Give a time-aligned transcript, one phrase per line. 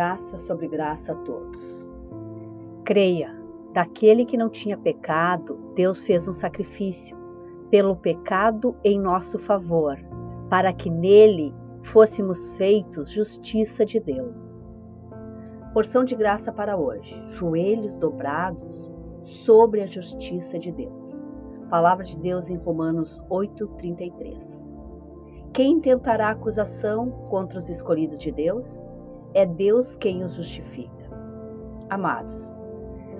[0.00, 1.86] Graça sobre graça a todos.
[2.86, 3.38] Creia,
[3.74, 7.14] daquele que não tinha pecado, Deus fez um sacrifício
[7.68, 9.98] pelo pecado em nosso favor,
[10.48, 14.64] para que nele fôssemos feitos justiça de Deus.
[15.74, 18.90] Porção de graça para hoje: joelhos dobrados
[19.22, 21.26] sobre a justiça de Deus.
[21.68, 24.66] Palavra de Deus em Romanos 8:33.
[25.52, 28.82] Quem tentará acusação contra os escolhidos de Deus?
[29.32, 31.08] É Deus quem os justifica.
[31.88, 32.52] Amados,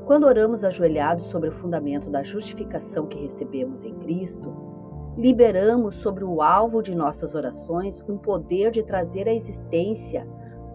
[0.07, 4.53] quando oramos ajoelhados sobre o fundamento da justificação que recebemos em Cristo,
[5.17, 10.27] liberamos sobre o alvo de nossas orações um poder de trazer à existência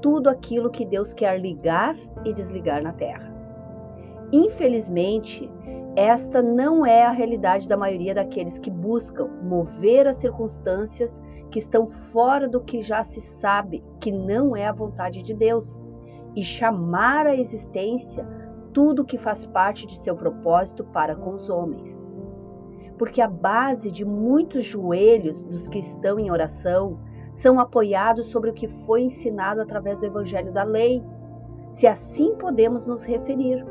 [0.01, 3.33] tudo aquilo que Deus quer ligar e desligar na terra.
[4.31, 5.51] Infelizmente,
[5.97, 11.21] esta não é a realidade da maioria daqueles que buscam mover as circunstâncias
[11.55, 15.81] que estão fora do que já se sabe que não é a vontade de Deus
[16.35, 18.27] e chamar à existência
[18.73, 21.97] tudo que faz parte de seu propósito para com os homens.
[22.97, 26.99] Porque a base de muitos joelhos dos que estão em oração
[27.33, 31.01] são apoiados sobre o que foi ensinado através do evangelho da lei,
[31.71, 33.65] se assim podemos nos referir.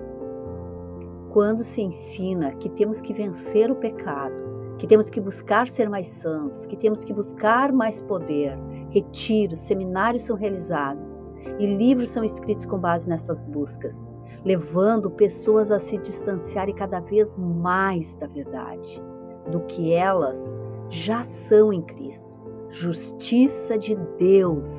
[1.34, 6.08] Quando se ensina que temos que vencer o pecado, que temos que buscar ser mais
[6.08, 8.58] santos, que temos que buscar mais poder,
[8.90, 11.24] retiros, seminários são realizados
[11.58, 14.08] e livros são escritos com base nessas buscas
[14.44, 19.02] levando pessoas a se distanciarem cada vez mais da verdade,
[19.50, 20.38] do que elas
[20.90, 22.38] já são em Cristo.
[22.68, 24.70] Justiça de Deus.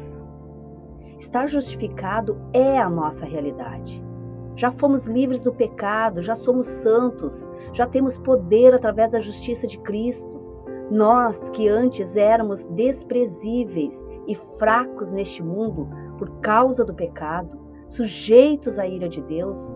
[1.18, 4.04] Estar justificado é a nossa realidade.
[4.56, 9.78] Já fomos livres do pecado, já somos santos, já temos poder através da justiça de
[9.80, 10.42] Cristo.
[10.89, 18.88] Nós que antes éramos desprezíveis e fracos neste mundo por causa do pecado, sujeitos à
[18.88, 19.76] ira de Deus,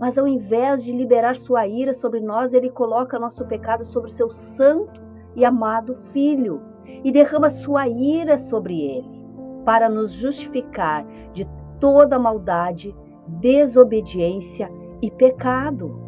[0.00, 4.30] mas ao invés de liberar sua ira sobre nós, ele coloca nosso pecado sobre seu
[4.30, 5.00] santo
[5.34, 6.60] e amado Filho
[7.04, 9.24] e derrama sua ira sobre ele,
[9.64, 11.48] para nos justificar de
[11.80, 12.94] toda maldade,
[13.26, 14.70] desobediência
[15.02, 16.00] e pecado.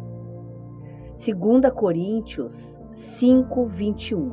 [1.15, 4.31] 2 Coríntios 5, 21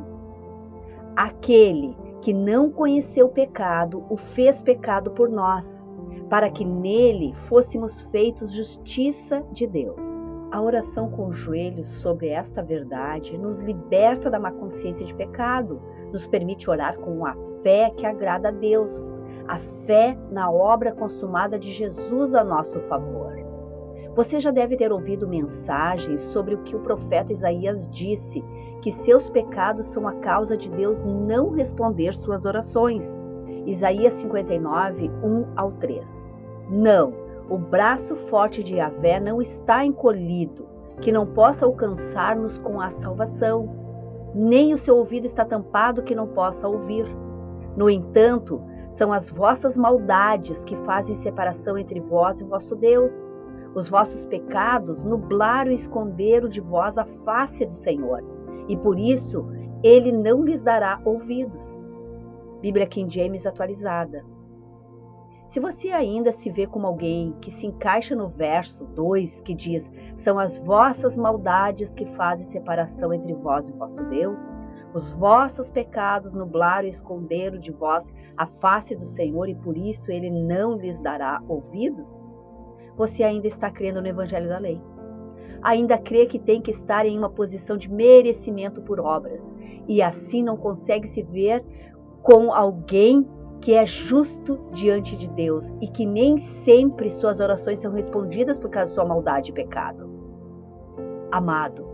[1.17, 5.87] Aquele que não conheceu pecado o fez pecado por nós
[6.29, 10.03] para que nele fôssemos feitos justiça de Deus.
[10.51, 15.81] A oração com os joelhos sobre esta verdade nos liberta da má consciência de pecado,
[16.13, 19.13] nos permite orar com a fé que agrada a Deus,
[19.49, 23.35] a fé na obra consumada de Jesus a nosso favor.
[24.15, 28.43] Você já deve ter ouvido mensagens sobre o que o profeta Isaías disse,
[28.81, 33.07] que seus pecados são a causa de Deus não responder suas orações.
[33.67, 36.35] Isaías 59, 1 ao 3.
[36.71, 37.13] Não,
[37.49, 40.67] o braço forte de Yahvé não está encolhido,
[41.01, 43.69] que não possa alcançar-nos com a salvação,
[44.35, 47.07] nem o seu ouvido está tampado, que não possa ouvir.
[47.77, 48.63] No entanto,
[48.97, 53.31] são as vossas maldades que fazem separação entre vós e vosso Deus.
[53.75, 58.25] Os vossos pecados nublaram e esconderam de vós a face do Senhor,
[58.67, 59.47] e por isso
[59.83, 61.63] ele não lhes dará ouvidos.
[62.63, 64.25] Bíblia King James atualizada.
[65.47, 69.91] Se você ainda se vê como alguém que se encaixa no verso 2 que diz:
[70.17, 74.41] São as vossas maldades que fazem separação entre vós e vosso Deus,
[74.97, 80.11] os vossos pecados nublaram e esconderam de vós a face do Senhor e por isso
[80.11, 82.25] ele não lhes dará ouvidos?
[82.97, 84.81] Você ainda está crendo no Evangelho da Lei.
[85.61, 89.53] Ainda crê que tem que estar em uma posição de merecimento por obras
[89.87, 91.63] e assim não consegue se ver
[92.23, 93.29] com alguém
[93.61, 98.71] que é justo diante de Deus e que nem sempre suas orações são respondidas por
[98.71, 100.09] causa da sua maldade e pecado.
[101.31, 101.87] Amado,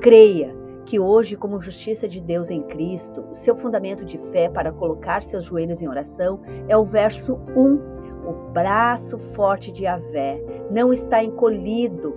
[0.00, 5.22] creia que hoje, como justiça de Deus em Cristo, seu fundamento de fé para colocar
[5.22, 7.96] seus joelhos em oração é o verso 1.
[8.26, 12.14] O braço forte de Yahvé não está encolhido,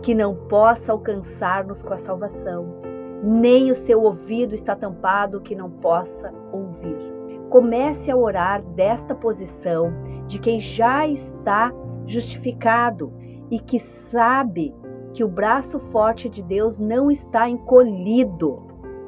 [0.00, 2.82] que não possa alcançar-nos com a salvação
[3.22, 6.98] nem o seu ouvido está tampado que não possa ouvir.
[7.48, 9.92] Comece a orar desta posição
[10.26, 11.72] de quem já está
[12.04, 13.12] justificado
[13.50, 14.74] e que sabe
[15.12, 18.62] que o braço forte de Deus não está encolhido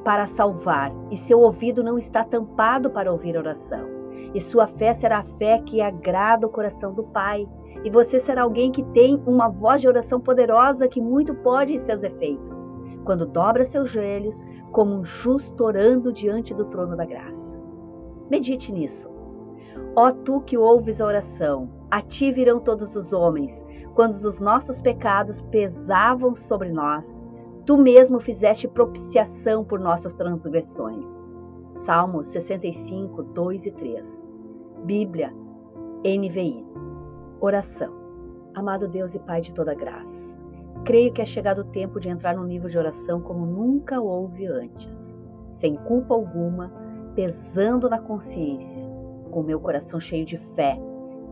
[0.04, 3.86] para salvar e seu ouvido não está tampado para ouvir oração.
[4.34, 7.48] E sua fé será a fé que agrada o coração do Pai.
[7.84, 11.78] E você será alguém que tem uma voz de oração poderosa que muito pode em
[11.78, 12.74] seus efeitos
[13.04, 14.42] quando dobra seus joelhos
[14.72, 17.56] como um justo orando diante do trono da graça.
[18.30, 19.13] Medite nisso.
[19.97, 24.81] Ó tu que ouves a oração, a ti virão todos os homens, quando os nossos
[24.81, 27.23] pecados pesavam sobre nós,
[27.65, 31.06] tu mesmo fizeste propiciação por nossas transgressões.
[31.75, 34.29] Salmos 65, 2 e 3.
[34.85, 35.32] Bíblia,
[36.05, 36.65] NVI.
[37.41, 37.93] Oração.
[38.55, 40.32] Amado Deus e Pai de toda graça,
[40.85, 44.47] creio que é chegado o tempo de entrar num nível de oração como nunca houve
[44.47, 45.21] antes,
[45.53, 46.73] sem culpa alguma,
[47.15, 48.85] pesando na consciência,
[49.34, 50.81] com meu coração cheio de fé,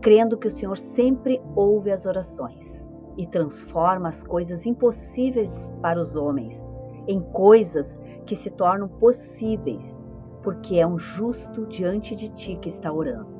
[0.01, 6.13] crendo que o Senhor sempre ouve as orações e transforma as coisas impossíveis para os
[6.13, 6.69] homens
[7.07, 10.05] em coisas que se tornam possíveis,
[10.41, 13.31] porque é um justo diante de ti que está orando.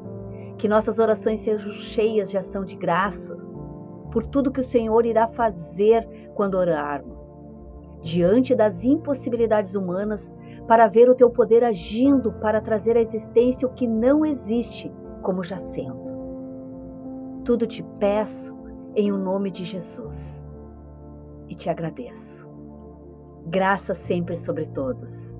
[0.57, 3.59] Que nossas orações sejam cheias de ação de graças
[4.13, 7.44] por tudo que o Senhor irá fazer quando orarmos.
[8.01, 10.33] Diante das impossibilidades humanas,
[10.68, 15.44] para ver o teu poder agindo para trazer à existência o que não existe, como
[15.44, 16.13] já sendo.
[17.44, 18.56] Tudo te peço
[18.95, 20.48] em o um nome de Jesus
[21.50, 22.50] e te agradeço.
[23.45, 25.36] Graça sempre sobre todos.